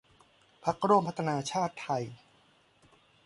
[0.63, 2.03] พรรคร่วมพัฒนาชาติไทย